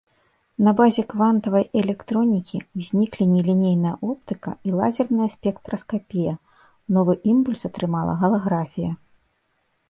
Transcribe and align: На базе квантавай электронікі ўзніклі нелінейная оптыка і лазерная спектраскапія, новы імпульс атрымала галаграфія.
На 0.67 0.71
базе 0.77 1.01
квантавай 1.11 1.65
электронікі 1.81 2.57
ўзніклі 2.79 3.27
нелінейная 3.33 3.91
оптыка 4.09 4.55
і 4.69 4.73
лазерная 4.79 5.29
спектраскапія, 5.35 6.33
новы 6.99 7.13
імпульс 7.35 7.61
атрымала 7.71 8.19
галаграфія. 8.25 8.91